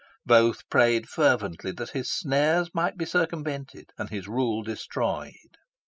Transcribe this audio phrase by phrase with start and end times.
[0.25, 5.29] Both prayed fervently that his snares might be circumvented, and his rule destroyed.